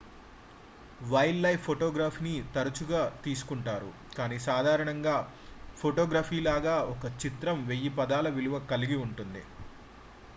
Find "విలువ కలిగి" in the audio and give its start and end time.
8.37-8.99